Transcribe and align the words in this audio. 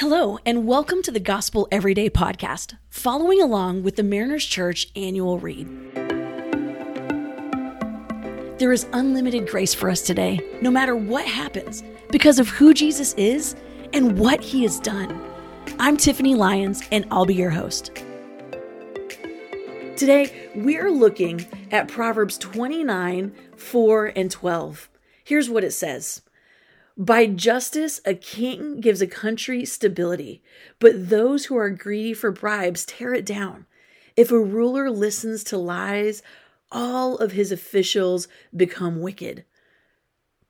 Hello, 0.00 0.38
and 0.44 0.66
welcome 0.66 1.00
to 1.04 1.10
the 1.10 1.18
Gospel 1.18 1.66
Everyday 1.72 2.10
podcast, 2.10 2.76
following 2.90 3.40
along 3.40 3.82
with 3.82 3.96
the 3.96 4.02
Mariners 4.02 4.44
Church 4.44 4.88
annual 4.94 5.38
read. 5.38 5.66
There 8.58 8.72
is 8.72 8.86
unlimited 8.92 9.48
grace 9.48 9.72
for 9.72 9.88
us 9.88 10.02
today, 10.02 10.38
no 10.60 10.70
matter 10.70 10.94
what 10.94 11.24
happens, 11.24 11.82
because 12.10 12.38
of 12.38 12.46
who 12.46 12.74
Jesus 12.74 13.14
is 13.14 13.56
and 13.94 14.18
what 14.18 14.42
he 14.42 14.64
has 14.64 14.78
done. 14.80 15.18
I'm 15.78 15.96
Tiffany 15.96 16.34
Lyons, 16.34 16.82
and 16.92 17.06
I'll 17.10 17.24
be 17.24 17.34
your 17.34 17.48
host. 17.48 17.90
Today, 19.96 20.50
we 20.54 20.76
are 20.76 20.90
looking 20.90 21.46
at 21.70 21.88
Proverbs 21.88 22.36
29 22.36 23.34
4 23.56 24.12
and 24.14 24.30
12. 24.30 24.90
Here's 25.24 25.48
what 25.48 25.64
it 25.64 25.72
says. 25.72 26.20
By 26.98 27.26
justice, 27.26 28.00
a 28.06 28.14
king 28.14 28.80
gives 28.80 29.02
a 29.02 29.06
country 29.06 29.66
stability, 29.66 30.42
but 30.78 31.10
those 31.10 31.46
who 31.46 31.56
are 31.56 31.68
greedy 31.68 32.14
for 32.14 32.30
bribes 32.30 32.86
tear 32.86 33.12
it 33.12 33.26
down. 33.26 33.66
If 34.16 34.32
a 34.32 34.40
ruler 34.40 34.90
listens 34.90 35.44
to 35.44 35.58
lies, 35.58 36.22
all 36.72 37.18
of 37.18 37.32
his 37.32 37.52
officials 37.52 38.28
become 38.54 39.02
wicked. 39.02 39.44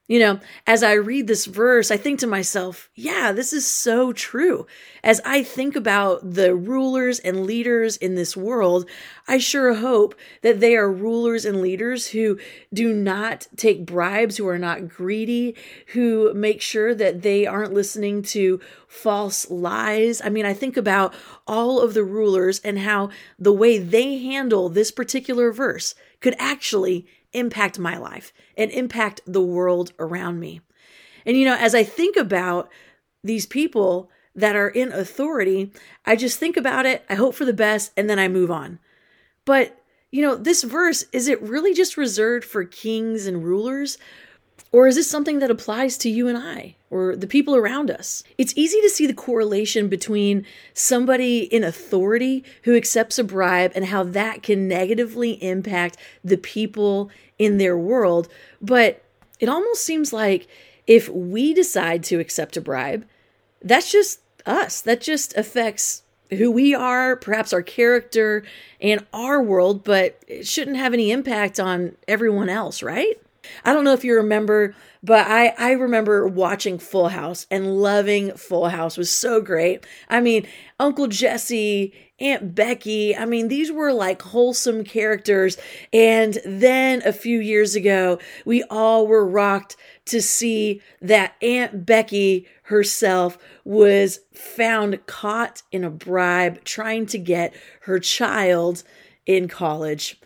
You 0.08 0.20
know, 0.20 0.40
as 0.68 0.84
I 0.84 0.92
read 0.92 1.26
this 1.26 1.46
verse, 1.46 1.90
I 1.90 1.96
think 1.96 2.20
to 2.20 2.28
myself, 2.28 2.88
yeah, 2.94 3.32
this 3.32 3.52
is 3.52 3.66
so 3.66 4.12
true. 4.12 4.64
As 5.02 5.20
I 5.24 5.42
think 5.42 5.74
about 5.74 6.34
the 6.34 6.54
rulers 6.54 7.18
and 7.18 7.44
leaders 7.44 7.96
in 7.96 8.14
this 8.14 8.36
world, 8.36 8.88
I 9.26 9.38
sure 9.38 9.74
hope 9.74 10.14
that 10.42 10.60
they 10.60 10.76
are 10.76 10.90
rulers 10.90 11.44
and 11.44 11.60
leaders 11.60 12.08
who 12.08 12.38
do 12.72 12.92
not 12.92 13.48
take 13.56 13.84
bribes, 13.84 14.36
who 14.36 14.46
are 14.46 14.60
not 14.60 14.88
greedy, 14.88 15.56
who 15.88 16.32
make 16.34 16.60
sure 16.60 16.94
that 16.94 17.22
they 17.22 17.44
aren't 17.44 17.74
listening 17.74 18.22
to 18.22 18.60
false 18.86 19.50
lies. 19.50 20.22
I 20.22 20.28
mean, 20.28 20.46
I 20.46 20.54
think 20.54 20.76
about 20.76 21.14
all 21.48 21.80
of 21.80 21.94
the 21.94 22.04
rulers 22.04 22.60
and 22.60 22.78
how 22.78 23.10
the 23.40 23.52
way 23.52 23.78
they 23.78 24.18
handle 24.18 24.68
this 24.68 24.92
particular 24.92 25.50
verse 25.50 25.96
could 26.20 26.36
actually 26.38 27.06
impact 27.36 27.78
my 27.78 27.96
life 27.96 28.32
and 28.56 28.70
impact 28.70 29.20
the 29.26 29.42
world 29.42 29.92
around 29.98 30.40
me. 30.40 30.60
And, 31.24 31.36
you 31.36 31.44
know, 31.44 31.56
as 31.56 31.74
I 31.74 31.84
think 31.84 32.16
about 32.16 32.70
these 33.22 33.46
people 33.46 34.10
that 34.34 34.56
are 34.56 34.68
in 34.68 34.92
authority, 34.92 35.72
I 36.04 36.16
just 36.16 36.38
think 36.38 36.56
about 36.56 36.86
it, 36.86 37.04
I 37.08 37.14
hope 37.14 37.34
for 37.34 37.44
the 37.44 37.52
best, 37.52 37.92
and 37.96 38.08
then 38.08 38.18
I 38.18 38.28
move 38.28 38.50
on. 38.50 38.78
But, 39.44 39.82
you 40.10 40.22
know, 40.22 40.36
this 40.36 40.62
verse, 40.62 41.04
is 41.12 41.28
it 41.28 41.42
really 41.42 41.74
just 41.74 41.96
reserved 41.96 42.44
for 42.44 42.64
kings 42.64 43.26
and 43.26 43.44
rulers? 43.44 43.98
Or 44.72 44.86
is 44.86 44.96
this 44.96 45.08
something 45.08 45.38
that 45.38 45.50
applies 45.50 45.96
to 45.98 46.10
you 46.10 46.28
and 46.28 46.36
I 46.36 46.76
or 46.90 47.16
the 47.16 47.26
people 47.26 47.56
around 47.56 47.90
us? 47.90 48.22
It's 48.36 48.52
easy 48.56 48.80
to 48.82 48.90
see 48.90 49.06
the 49.06 49.14
correlation 49.14 49.88
between 49.88 50.44
somebody 50.74 51.40
in 51.40 51.64
authority 51.64 52.44
who 52.64 52.76
accepts 52.76 53.18
a 53.18 53.24
bribe 53.24 53.72
and 53.74 53.86
how 53.86 54.02
that 54.02 54.42
can 54.42 54.68
negatively 54.68 55.42
impact 55.42 55.96
the 56.24 56.36
people 56.36 57.10
in 57.38 57.58
their 57.58 57.76
world. 57.78 58.28
But 58.60 59.02
it 59.40 59.48
almost 59.48 59.84
seems 59.84 60.12
like 60.12 60.46
if 60.86 61.08
we 61.08 61.54
decide 61.54 62.02
to 62.04 62.20
accept 62.20 62.56
a 62.56 62.60
bribe, 62.60 63.06
that's 63.62 63.90
just 63.90 64.20
us. 64.44 64.80
That 64.80 65.00
just 65.00 65.36
affects 65.36 66.02
who 66.30 66.50
we 66.50 66.74
are, 66.74 67.16
perhaps 67.16 67.52
our 67.52 67.62
character 67.62 68.44
and 68.80 69.06
our 69.12 69.40
world, 69.40 69.84
but 69.84 70.22
it 70.26 70.46
shouldn't 70.46 70.76
have 70.76 70.92
any 70.92 71.10
impact 71.10 71.60
on 71.60 71.96
everyone 72.08 72.48
else, 72.48 72.82
right? 72.82 73.20
I 73.64 73.72
don't 73.72 73.84
know 73.84 73.92
if 73.92 74.04
you 74.04 74.14
remember, 74.14 74.74
but 75.02 75.26
I 75.26 75.54
I 75.58 75.72
remember 75.72 76.26
watching 76.26 76.78
Full 76.78 77.08
House 77.08 77.46
and 77.50 77.80
loving 77.80 78.32
Full 78.36 78.68
House 78.68 78.96
was 78.96 79.10
so 79.10 79.40
great. 79.40 79.86
I 80.08 80.20
mean, 80.20 80.46
Uncle 80.78 81.06
Jesse, 81.06 81.92
Aunt 82.18 82.54
Becky, 82.54 83.14
I 83.16 83.26
mean, 83.26 83.48
these 83.48 83.70
were 83.70 83.92
like 83.92 84.22
wholesome 84.22 84.84
characters. 84.84 85.58
And 85.92 86.38
then 86.44 87.02
a 87.04 87.12
few 87.12 87.40
years 87.40 87.74
ago, 87.74 88.18
we 88.44 88.62
all 88.64 89.06
were 89.06 89.26
rocked 89.26 89.76
to 90.06 90.22
see 90.22 90.80
that 91.02 91.34
Aunt 91.42 91.84
Becky 91.84 92.46
herself 92.64 93.38
was 93.64 94.20
found 94.32 95.04
caught 95.06 95.62
in 95.70 95.84
a 95.84 95.90
bribe 95.90 96.64
trying 96.64 97.06
to 97.06 97.18
get 97.18 97.54
her 97.82 97.98
child 97.98 98.82
in 99.26 99.48
college. 99.48 100.20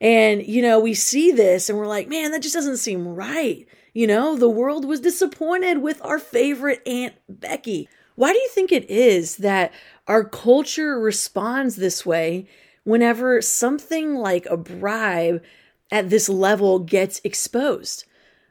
And, 0.00 0.46
you 0.46 0.62
know, 0.62 0.78
we 0.78 0.94
see 0.94 1.30
this 1.32 1.68
and 1.68 1.78
we're 1.78 1.86
like, 1.86 2.08
man, 2.08 2.30
that 2.32 2.42
just 2.42 2.54
doesn't 2.54 2.76
seem 2.78 3.08
right. 3.08 3.66
You 3.94 4.06
know, 4.06 4.36
the 4.36 4.48
world 4.48 4.84
was 4.84 5.00
disappointed 5.00 5.78
with 5.78 6.04
our 6.04 6.18
favorite 6.18 6.82
Aunt 6.86 7.14
Becky. 7.28 7.88
Why 8.14 8.32
do 8.32 8.38
you 8.38 8.48
think 8.48 8.72
it 8.72 8.90
is 8.90 9.36
that 9.38 9.72
our 10.06 10.24
culture 10.24 10.98
responds 10.98 11.76
this 11.76 12.04
way 12.04 12.46
whenever 12.84 13.40
something 13.40 14.14
like 14.14 14.46
a 14.46 14.56
bribe 14.56 15.42
at 15.90 16.10
this 16.10 16.28
level 16.28 16.78
gets 16.78 17.20
exposed? 17.24 18.04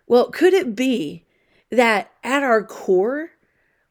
Well, 0.07 0.29
could 0.29 0.53
it 0.53 0.75
be 0.75 1.25
that 1.71 2.11
at 2.23 2.43
our 2.43 2.63
core, 2.63 3.31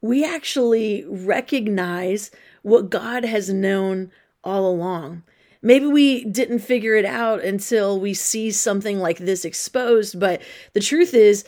we 0.01 0.25
actually 0.25 1.05
recognize 1.09 2.31
what 2.63 2.91
God 2.91 3.25
has 3.25 3.49
known 3.53 4.11
all 4.43 4.69
along? 4.69 5.23
Maybe 5.65 5.87
we 5.87 6.25
didn't 6.25 6.61
figure 6.61 6.95
it 6.95 7.05
out 7.05 7.43
until 7.43 7.99
we 7.99 8.15
see 8.15 8.53
something 8.53 8.99
like 9.01 9.19
this 9.19 9.45
exposed. 9.45 10.21
But 10.21 10.41
the 10.75 10.81
truth 10.81 11.15
is, 11.15 11.45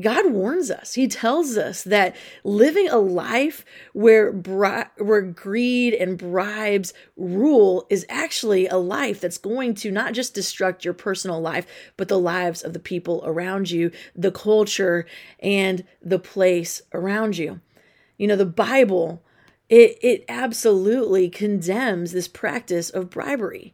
God 0.00 0.32
warns 0.32 0.70
us. 0.70 0.94
He 0.94 1.06
tells 1.06 1.58
us 1.58 1.84
that 1.84 2.16
living 2.44 2.88
a 2.88 2.96
life 2.96 3.62
where 3.92 4.32
bri- 4.32 4.86
where 4.96 5.20
greed 5.20 5.92
and 5.92 6.16
bribes 6.16 6.94
rule 7.14 7.86
is 7.90 8.06
actually 8.08 8.66
a 8.66 8.78
life 8.78 9.20
that's 9.20 9.36
going 9.36 9.74
to 9.74 9.90
not 9.90 10.14
just 10.14 10.34
destruct 10.34 10.82
your 10.82 10.94
personal 10.94 11.42
life, 11.42 11.66
but 11.98 12.08
the 12.08 12.18
lives 12.18 12.62
of 12.62 12.72
the 12.72 12.78
people 12.78 13.22
around 13.26 13.70
you, 13.70 13.90
the 14.16 14.32
culture, 14.32 15.04
and 15.40 15.84
the 16.00 16.18
place 16.18 16.80
around 16.94 17.36
you. 17.36 17.60
You 18.16 18.28
know, 18.28 18.36
the 18.36 18.46
Bible 18.46 19.22
it, 19.72 19.98
it 20.02 20.24
absolutely 20.28 21.30
condemns 21.30 22.12
this 22.12 22.28
practice 22.28 22.90
of 22.90 23.08
bribery. 23.08 23.72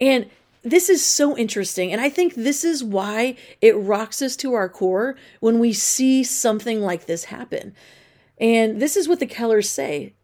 And 0.00 0.28
this 0.64 0.90
is 0.90 1.04
so 1.04 1.38
interesting. 1.38 1.92
And 1.92 2.00
I 2.00 2.08
think 2.08 2.34
this 2.34 2.64
is 2.64 2.82
why 2.82 3.36
it 3.60 3.76
rocks 3.76 4.20
us 4.20 4.34
to 4.38 4.54
our 4.54 4.68
core 4.68 5.14
when 5.38 5.60
we 5.60 5.72
see 5.72 6.24
something 6.24 6.80
like 6.80 7.06
this 7.06 7.26
happen. 7.26 7.76
And 8.38 8.82
this 8.82 8.96
is 8.96 9.08
what 9.08 9.20
the 9.20 9.26
Kellers 9.26 9.70
say. 9.70 10.14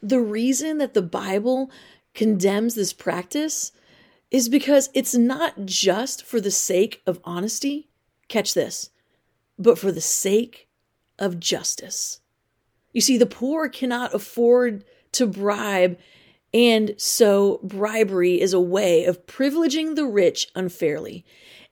The 0.00 0.20
reason 0.20 0.78
that 0.78 0.94
the 0.94 1.02
Bible 1.02 1.68
condemns 2.14 2.76
this 2.76 2.92
practice 2.92 3.72
is 4.30 4.48
because 4.48 4.90
it's 4.94 5.16
not 5.16 5.66
just 5.66 6.24
for 6.24 6.40
the 6.40 6.52
sake 6.52 7.02
of 7.04 7.18
honesty, 7.24 7.88
catch 8.28 8.54
this, 8.54 8.90
but 9.58 9.76
for 9.76 9.90
the 9.90 10.00
sake 10.00 10.68
of 11.18 11.40
justice. 11.40 12.20
You 12.96 13.02
see, 13.02 13.18
the 13.18 13.26
poor 13.26 13.68
cannot 13.68 14.14
afford 14.14 14.82
to 15.12 15.26
bribe, 15.26 15.98
and 16.54 16.94
so 16.96 17.60
bribery 17.62 18.40
is 18.40 18.54
a 18.54 18.58
way 18.58 19.04
of 19.04 19.26
privileging 19.26 19.96
the 19.96 20.06
rich 20.06 20.48
unfairly 20.54 21.22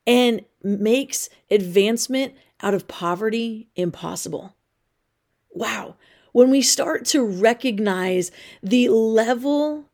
and 0.07 0.45
makes 0.63 1.31
advancement 1.51 2.35
out 2.61 2.75
of 2.75 2.89
poverty 2.89 3.71
impossible. 3.75 4.55
Wow. 5.51 5.97
When 6.33 6.51
we 6.51 6.61
start 6.61 7.07
to 7.07 7.25
recognize 7.25 8.31
the 8.63 8.91
level 8.91 9.89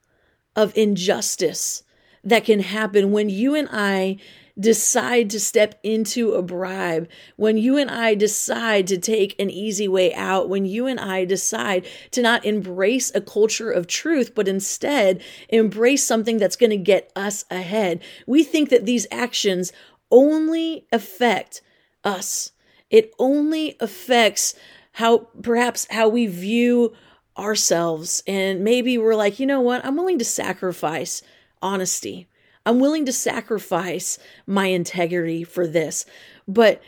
of 0.57 0.77
injustice 0.77 1.85
that 2.25 2.45
can 2.45 2.59
happen 2.59 3.13
when 3.13 3.31
you 3.31 3.55
and 3.55 3.69
I 3.71 4.17
decide 4.60 5.31
to 5.31 5.41
step 5.41 5.75
into 5.82 6.34
a 6.34 6.43
bribe, 6.43 7.09
when 7.37 7.56
you 7.56 7.78
and 7.78 7.91
I 7.91 8.15
decide 8.15 8.87
to 8.88 8.98
take 8.98 9.41
an 9.41 9.48
easy 9.50 9.88
way 9.88 10.12
out, 10.15 10.50
when 10.50 10.66
you 10.66 10.87
and 10.87 11.00
I 11.00 11.25
decide 11.25 11.87
to 12.10 12.21
not 12.21 12.44
embrace 12.44 13.10
a 13.15 13.22
culture 13.22 13.71
of 13.71 13.86
truth, 13.86 14.34
but 14.34 14.47
instead 14.47 15.22
embrace 15.48 16.04
something 16.04 16.36
that's 16.36 16.57
going 16.57 16.71
to 16.71 16.77
get 16.77 17.10
us 17.16 17.45
ahead, 17.51 18.03
we 18.27 18.45
think 18.45 18.68
that 18.68 18.84
these 18.84 19.07
actions 19.10 19.72
only 20.10 20.86
affect 20.92 21.63
us. 22.04 22.53
It 22.91 23.15
only 23.18 23.77
affects 23.80 24.54
how 24.92 25.28
perhaps 25.41 25.86
how 25.91 26.09
we 26.09 26.27
view 26.27 26.92
ourselves. 27.39 28.22
And 28.27 28.63
maybe 28.63 28.98
we're 28.98 29.15
like, 29.15 29.41
you 29.41 29.47
know 29.47 29.60
what? 29.60 29.84
I'm 29.84 29.97
willing 29.97 30.18
to 30.18 30.24
sacrifice 30.24 31.22
honesty. 31.63 32.28
I'm 32.66 32.80
willing 32.80 33.07
to 33.07 33.12
sacrifice 33.12 34.18
my 34.47 34.66
integrity 34.66 35.45
for 35.45 35.66
this. 35.66 36.07
But 36.47 36.83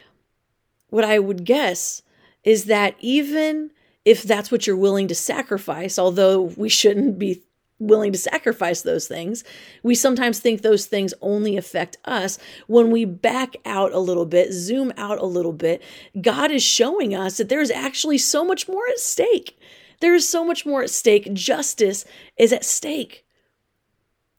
what 0.90 1.04
I 1.04 1.18
would 1.18 1.44
guess 1.44 2.02
is 2.44 2.64
that 2.66 2.94
even 3.00 3.70
if 4.04 4.22
that's 4.24 4.50
what 4.50 4.66
you're 4.66 4.76
willing 4.76 5.08
to 5.08 5.14
sacrifice, 5.14 5.98
although 5.98 6.42
we 6.42 6.68
shouldn't 6.68 7.18
be 7.18 7.42
willing 7.78 8.12
to 8.12 8.18
sacrifice 8.18 8.82
those 8.82 9.08
things, 9.08 9.44
we 9.82 9.94
sometimes 9.94 10.38
think 10.38 10.62
those 10.62 10.86
things 10.86 11.14
only 11.20 11.56
affect 11.56 11.96
us. 12.04 12.38
When 12.66 12.90
we 12.90 13.04
back 13.04 13.56
out 13.64 13.92
a 13.92 13.98
little 13.98 14.26
bit, 14.26 14.52
zoom 14.52 14.92
out 14.96 15.18
a 15.18 15.26
little 15.26 15.52
bit, 15.52 15.82
God 16.20 16.50
is 16.50 16.62
showing 16.62 17.14
us 17.14 17.38
that 17.38 17.48
there's 17.48 17.70
actually 17.70 18.18
so 18.18 18.44
much 18.44 18.68
more 18.68 18.86
at 18.88 18.98
stake 18.98 19.58
There 20.00 20.14
is 20.14 20.28
so 20.28 20.44
much 20.44 20.66
more 20.66 20.82
at 20.82 20.90
stake. 20.90 21.32
Justice 21.32 22.04
is 22.36 22.52
at 22.52 22.64
stake. 22.64 23.24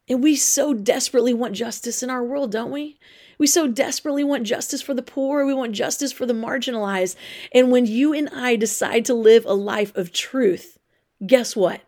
And 0.09 0.21
we 0.21 0.35
so 0.35 0.73
desperately 0.73 1.33
want 1.33 1.55
justice 1.55 2.03
in 2.03 2.09
our 2.09 2.23
world, 2.23 2.51
don't 2.51 2.71
we? 2.71 3.00
We 3.38 3.47
so 3.47 3.67
desperately 3.67 4.23
want 4.23 4.44
justice 4.44 4.81
for 4.81 4.94
the 4.94 5.01
poor. 5.01 5.45
We 5.45 5.53
want 5.53 5.73
justice 5.73 6.11
for 6.11 6.25
the 6.25 6.33
marginalized. 6.33 7.15
And 7.53 7.71
when 7.71 7.85
you 7.85 8.13
and 8.13 8.29
I 8.29 8.55
decide 8.55 9.05
to 9.05 9.13
live 9.13 9.45
a 9.45 9.53
life 9.53 9.95
of 9.95 10.11
truth, 10.11 10.77
guess 11.25 11.55
what? 11.55 11.81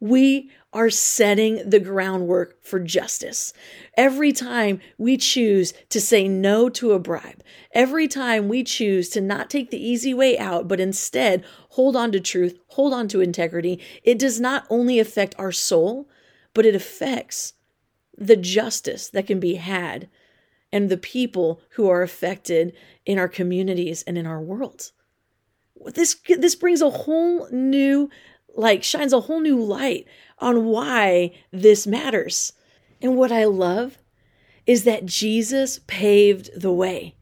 We 0.00 0.50
are 0.72 0.90
setting 0.90 1.68
the 1.68 1.80
groundwork 1.80 2.62
for 2.62 2.78
justice. 2.78 3.52
Every 3.96 4.32
time 4.32 4.80
we 4.96 5.16
choose 5.16 5.72
to 5.88 6.00
say 6.00 6.28
no 6.28 6.68
to 6.70 6.92
a 6.92 6.98
bribe, 6.98 7.42
every 7.72 8.06
time 8.06 8.48
we 8.48 8.62
choose 8.64 9.08
to 9.10 9.20
not 9.20 9.50
take 9.50 9.70
the 9.70 9.82
easy 9.82 10.12
way 10.12 10.38
out, 10.38 10.68
but 10.68 10.80
instead 10.80 11.44
hold 11.70 11.96
on 11.96 12.12
to 12.12 12.20
truth, 12.20 12.58
hold 12.68 12.92
on 12.92 13.08
to 13.08 13.20
integrity, 13.20 13.80
it 14.04 14.18
does 14.18 14.40
not 14.40 14.66
only 14.70 14.98
affect 14.98 15.34
our 15.38 15.52
soul, 15.52 16.08
but 16.54 16.66
it 16.66 16.74
affects 16.74 17.54
the 18.18 18.36
justice 18.36 19.08
that 19.10 19.26
can 19.26 19.40
be 19.40 19.54
had 19.54 20.08
and 20.72 20.88
the 20.88 20.96
people 20.96 21.60
who 21.70 21.88
are 21.88 22.02
affected 22.02 22.74
in 23.06 23.18
our 23.18 23.28
communities 23.28 24.02
and 24.02 24.18
in 24.18 24.26
our 24.26 24.40
world. 24.40 24.92
This 25.94 26.16
this 26.36 26.56
brings 26.56 26.82
a 26.82 26.90
whole 26.90 27.48
new 27.50 28.10
like 28.54 28.82
shines 28.82 29.12
a 29.12 29.20
whole 29.20 29.40
new 29.40 29.62
light 29.62 30.06
on 30.38 30.66
why 30.66 31.32
this 31.52 31.86
matters. 31.86 32.52
And 33.00 33.16
what 33.16 33.30
I 33.30 33.44
love 33.44 33.98
is 34.66 34.84
that 34.84 35.06
Jesus 35.06 35.80
paved 35.86 36.50
the 36.60 36.72
way. 36.72 37.14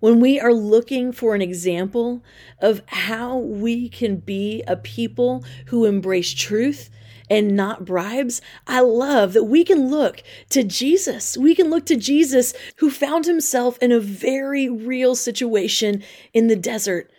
When 0.00 0.20
we 0.20 0.38
are 0.38 0.52
looking 0.52 1.10
for 1.10 1.34
an 1.34 1.40
example 1.40 2.22
of 2.60 2.82
how 2.86 3.38
we 3.38 3.88
can 3.88 4.18
be 4.18 4.62
a 4.68 4.76
people 4.76 5.42
who 5.66 5.86
embrace 5.86 6.34
truth 6.34 6.90
and 7.28 7.56
not 7.56 7.84
bribes, 7.84 8.40
I 8.66 8.80
love 8.80 9.32
that 9.32 9.44
we 9.44 9.64
can 9.64 9.88
look 9.88 10.22
to 10.50 10.62
Jesus. 10.62 11.36
We 11.36 11.54
can 11.54 11.70
look 11.70 11.86
to 11.86 11.96
Jesus 11.96 12.54
who 12.76 12.90
found 12.90 13.26
himself 13.26 13.78
in 13.82 13.92
a 13.92 14.00
very 14.00 14.68
real 14.68 15.14
situation 15.14 16.02
in 16.32 16.48
the 16.48 16.56
desert 16.56 17.10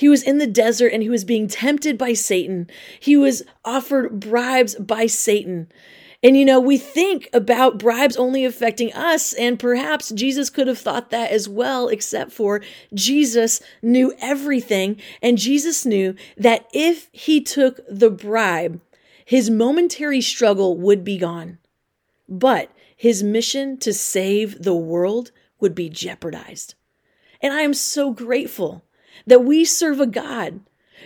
he 0.00 0.08
was 0.08 0.22
in 0.22 0.38
the 0.38 0.46
desert 0.46 0.94
and 0.94 1.02
he 1.02 1.10
was 1.10 1.26
being 1.26 1.46
tempted 1.46 1.98
by 1.98 2.14
Satan. 2.14 2.70
He 2.98 3.18
was 3.18 3.42
offered 3.66 4.18
bribes 4.18 4.74
by 4.76 5.04
Satan. 5.04 5.70
And 6.22 6.38
you 6.38 6.46
know, 6.46 6.58
we 6.58 6.78
think 6.78 7.28
about 7.34 7.78
bribes 7.78 8.16
only 8.16 8.46
affecting 8.46 8.94
us, 8.94 9.34
and 9.34 9.58
perhaps 9.58 10.08
Jesus 10.10 10.48
could 10.48 10.68
have 10.68 10.78
thought 10.78 11.10
that 11.10 11.30
as 11.30 11.50
well, 11.50 11.88
except 11.88 12.32
for 12.32 12.62
Jesus 12.94 13.60
knew 13.82 14.14
everything. 14.22 14.98
And 15.20 15.36
Jesus 15.36 15.84
knew 15.84 16.14
that 16.38 16.66
if 16.72 17.10
he 17.12 17.42
took 17.42 17.80
the 17.86 18.10
bribe, 18.10 18.80
his 19.30 19.48
momentary 19.48 20.20
struggle 20.20 20.76
would 20.76 21.04
be 21.04 21.16
gone. 21.16 21.56
But 22.28 22.72
his 22.96 23.22
mission 23.22 23.76
to 23.76 23.92
save 23.92 24.64
the 24.64 24.74
world 24.74 25.30
would 25.60 25.72
be 25.72 25.88
jeopardized. 25.88 26.74
And 27.40 27.52
I 27.52 27.60
am 27.60 27.72
so 27.72 28.10
grateful 28.10 28.84
that 29.28 29.44
we 29.44 29.64
serve 29.64 30.00
a 30.00 30.06
God 30.08 30.62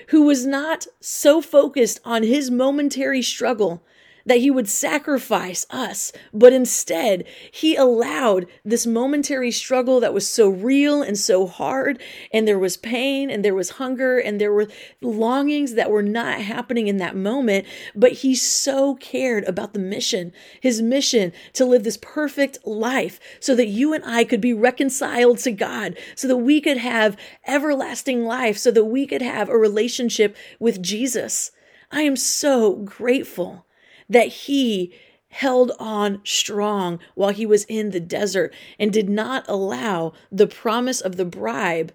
who 0.08 0.22
was 0.22 0.46
not 0.46 0.86
so 1.00 1.42
focused 1.42 2.00
on 2.02 2.22
his 2.22 2.50
momentary 2.50 3.20
struggle 3.20 3.84
that 4.26 4.38
he 4.38 4.50
would 4.50 4.68
sacrifice 4.68 5.66
us, 5.70 6.12
but 6.32 6.52
instead 6.52 7.24
he 7.50 7.76
allowed 7.76 8.46
this 8.64 8.86
momentary 8.86 9.50
struggle 9.50 10.00
that 10.00 10.14
was 10.14 10.28
so 10.28 10.48
real 10.48 11.02
and 11.02 11.18
so 11.18 11.46
hard, 11.46 12.00
and 12.32 12.46
there 12.46 12.58
was 12.58 12.76
pain 12.76 13.30
and 13.30 13.44
there 13.44 13.54
was 13.54 13.70
hunger 13.70 14.18
and 14.18 14.40
there 14.40 14.52
were 14.52 14.68
longings 15.00 15.74
that 15.74 15.90
were 15.90 16.02
not 16.02 16.40
happening 16.40 16.88
in 16.88 16.96
that 16.98 17.16
moment, 17.16 17.66
but 17.94 18.12
he 18.12 18.34
so 18.34 18.94
cared 18.94 19.44
about 19.44 19.72
the 19.72 19.78
mission, 19.78 20.32
his 20.60 20.80
mission 20.80 21.32
to 21.52 21.64
live 21.64 21.84
this 21.84 21.98
perfect 22.00 22.58
life 22.66 23.20
so 23.40 23.54
that 23.54 23.66
you 23.66 23.92
and 23.92 24.04
I 24.04 24.24
could 24.24 24.40
be 24.40 24.54
reconciled 24.54 25.38
to 25.38 25.52
God, 25.52 25.96
so 26.14 26.28
that 26.28 26.36
we 26.36 26.60
could 26.60 26.78
have 26.78 27.16
everlasting 27.46 28.24
life, 28.24 28.58
so 28.58 28.70
that 28.70 28.84
we 28.84 29.06
could 29.06 29.22
have 29.22 29.48
a 29.48 29.58
relationship 29.58 30.36
with 30.58 30.82
Jesus. 30.82 31.50
I 31.90 32.02
am 32.02 32.16
so 32.16 32.74
grateful 32.76 33.66
that 34.08 34.28
he 34.28 34.92
held 35.28 35.72
on 35.78 36.20
strong 36.24 37.00
while 37.14 37.30
he 37.30 37.44
was 37.44 37.64
in 37.64 37.90
the 37.90 38.00
desert 38.00 38.54
and 38.78 38.92
did 38.92 39.08
not 39.08 39.44
allow 39.48 40.12
the 40.30 40.46
promise 40.46 41.00
of 41.00 41.16
the 41.16 41.24
bribe 41.24 41.92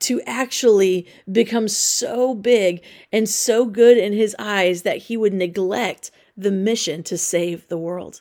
to 0.00 0.20
actually 0.26 1.06
become 1.30 1.66
so 1.66 2.34
big 2.34 2.82
and 3.12 3.28
so 3.28 3.64
good 3.64 3.98
in 3.98 4.12
his 4.12 4.36
eyes 4.38 4.82
that 4.82 4.98
he 4.98 5.16
would 5.16 5.34
neglect 5.34 6.10
the 6.36 6.52
mission 6.52 7.02
to 7.02 7.18
save 7.18 7.66
the 7.66 7.78
world. 7.78 8.20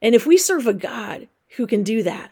And 0.00 0.14
if 0.14 0.26
we 0.26 0.36
serve 0.36 0.66
a 0.66 0.72
God 0.72 1.28
who 1.56 1.66
can 1.66 1.82
do 1.82 2.02
that, 2.02 2.31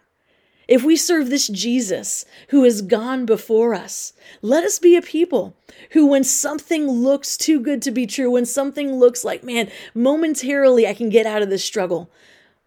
if 0.71 0.85
we 0.85 0.95
serve 0.95 1.29
this 1.29 1.49
Jesus 1.49 2.25
who 2.49 2.63
has 2.63 2.81
gone 2.81 3.27
before 3.27 3.75
us, 3.75 4.13
let 4.41 4.63
us 4.63 4.79
be 4.79 4.95
a 4.95 5.03
people 5.03 5.57
who, 5.91 6.07
when 6.07 6.23
something 6.23 6.87
looks 6.87 7.37
too 7.37 7.59
good 7.59 7.83
to 7.83 7.91
be 7.91 8.07
true, 8.07 8.31
when 8.31 8.47
something 8.47 8.95
looks 8.95 9.25
like, 9.25 9.43
man, 9.43 9.69
momentarily 9.95 10.87
I 10.87 10.95
can 10.95 11.09
get 11.09 11.27
out 11.27 11.43
of 11.43 11.51
this 11.51 11.65
struggle, 11.65 12.09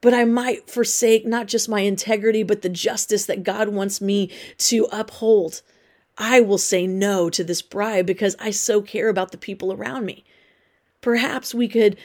but 0.01 0.13
I 0.13 0.25
might 0.25 0.69
forsake 0.69 1.25
not 1.25 1.47
just 1.47 1.69
my 1.69 1.79
integrity, 1.79 2.43
but 2.43 2.61
the 2.61 2.67
justice 2.67 3.25
that 3.25 3.43
God 3.43 3.69
wants 3.69 4.01
me 4.01 4.29
to 4.57 4.85
uphold. 4.91 5.61
I 6.17 6.41
will 6.41 6.57
say 6.57 6.85
no 6.85 7.29
to 7.29 7.41
this 7.41 7.61
bribe 7.61 8.05
because 8.05 8.35
I 8.37 8.51
so 8.51 8.81
care 8.81 9.07
about 9.07 9.31
the 9.31 9.37
people 9.37 9.71
around 9.71 10.05
me. 10.05 10.25
Perhaps 10.99 11.55
we 11.55 11.69
could 11.69 11.95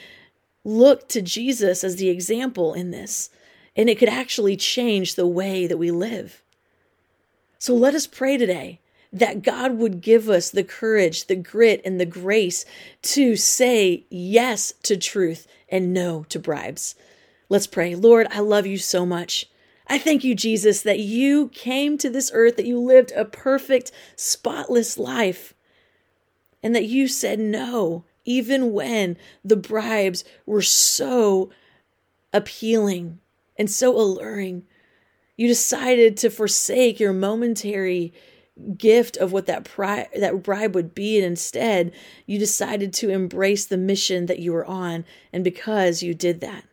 look 0.63 1.09
to 1.09 1.21
Jesus 1.21 1.83
as 1.83 1.97
the 1.97 2.07
example 2.07 2.73
in 2.73 2.91
this 2.91 3.29
and 3.75 3.89
it 3.89 3.97
could 3.97 4.09
actually 4.09 4.57
change 4.57 5.15
the 5.15 5.27
way 5.27 5.67
that 5.67 5.77
we 5.77 5.91
live. 5.91 6.43
So 7.57 7.73
let 7.73 7.95
us 7.95 8.07
pray 8.07 8.37
today 8.37 8.79
that 9.11 9.41
God 9.41 9.77
would 9.77 10.01
give 10.01 10.29
us 10.29 10.49
the 10.49 10.63
courage, 10.63 11.27
the 11.27 11.35
grit, 11.35 11.81
and 11.83 11.99
the 11.99 12.05
grace 12.05 12.65
to 13.01 13.35
say 13.35 14.05
yes 14.09 14.73
to 14.83 14.97
truth 14.97 15.47
and 15.67 15.93
no 15.93 16.23
to 16.29 16.39
bribes. 16.39 16.95
Let's 17.49 17.67
pray. 17.67 17.95
Lord, 17.95 18.27
I 18.31 18.39
love 18.39 18.67
you 18.67 18.77
so 18.77 19.05
much. 19.05 19.47
I 19.87 19.97
thank 19.97 20.23
you, 20.23 20.35
Jesus, 20.35 20.83
that 20.83 20.99
you 20.99 21.49
came 21.49 21.97
to 21.97 22.09
this 22.09 22.29
earth, 22.33 22.57
that 22.57 22.67
you 22.67 22.79
lived 22.79 23.11
a 23.13 23.25
perfect, 23.25 23.91
spotless 24.15 24.99
life, 24.99 25.55
and 26.61 26.75
that 26.75 26.85
you 26.85 27.07
said 27.07 27.39
no, 27.39 28.03
even 28.23 28.71
when 28.71 29.17
the 29.43 29.55
bribes 29.55 30.23
were 30.45 30.61
so 30.61 31.49
appealing 32.31 33.19
and 33.59 33.69
so 33.69 33.95
alluring. 33.95 34.63
You 35.35 35.47
decided 35.47 36.17
to 36.17 36.29
forsake 36.29 36.99
your 36.99 37.13
momentary 37.13 38.13
gift 38.77 39.17
of 39.17 39.31
what 39.31 39.45
that 39.45 39.65
pri- 39.65 40.09
that 40.15 40.43
bribe 40.43 40.75
would 40.75 40.93
be 40.93 41.17
and 41.17 41.25
instead 41.25 41.93
you 42.25 42.37
decided 42.37 42.93
to 42.93 43.09
embrace 43.09 43.65
the 43.65 43.77
mission 43.77 44.25
that 44.25 44.39
you 44.39 44.51
were 44.51 44.65
on 44.65 45.05
and 45.31 45.45
because 45.45 46.03
you 46.03 46.13
did 46.13 46.41
that 46.41 46.65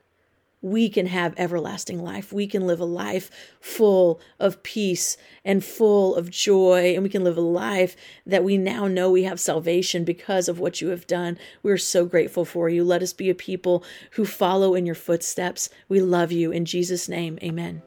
we 0.67 0.89
can 0.89 1.07
have 1.07 1.33
everlasting 1.37 2.03
life. 2.03 2.33
We 2.33 2.49
can 2.49 2.67
live 2.67 2.81
a 2.81 2.85
life 2.85 3.31
full 3.61 4.21
of 4.41 4.65
peace 4.65 5.17
and 5.45 5.65
full 5.65 6.17
of 6.17 6.29
joy. 6.29 6.93
And 6.93 7.05
we 7.05 7.09
can 7.09 7.23
live 7.23 7.37
a 7.37 7.41
life 7.41 7.95
that 8.27 8.43
we 8.43 8.59
now 8.59 8.89
know 8.89 9.09
we 9.09 9.23
have 9.23 9.39
salvation 9.39 10.03
because 10.03 10.49
of 10.49 10.59
what 10.59 10.81
you 10.81 10.89
have 10.89 11.07
done. 11.07 11.39
We're 11.63 11.79
so 11.79 12.05
grateful 12.05 12.45
for 12.45 12.69
you. 12.69 12.83
Let 12.83 13.01
us 13.01 13.13
be 13.13 13.31
a 13.31 13.35
people 13.35 13.85
who 14.13 14.25
follow 14.25 14.75
in 14.75 14.87
your 14.87 14.97
footsteps. 14.97 15.71
We 15.89 16.01
love 16.01 16.33
you. 16.33 16.51
In 16.51 16.65
Jesus' 16.65 17.09
name, 17.09 17.39
amen. 17.45 17.83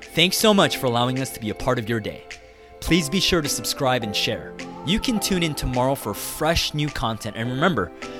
Thanks 0.00 0.36
so 0.36 0.54
much 0.54 0.76
for 0.76 0.86
allowing 0.86 1.18
us 1.18 1.30
to 1.30 1.40
be 1.40 1.50
a 1.50 1.54
part 1.54 1.80
of 1.80 1.88
your 1.88 1.98
day. 1.98 2.22
Please 2.78 3.08
be 3.08 3.18
sure 3.18 3.42
to 3.42 3.48
subscribe 3.48 4.04
and 4.04 4.14
share. 4.14 4.54
You 4.86 5.00
can 5.00 5.18
tune 5.18 5.42
in 5.42 5.56
tomorrow 5.56 5.96
for 5.96 6.14
fresh 6.14 6.74
new 6.74 6.88
content. 6.88 7.36
And 7.36 7.50
remember, 7.50 7.90